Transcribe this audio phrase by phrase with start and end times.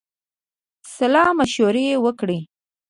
[0.95, 2.39] سلامشوره وکړی.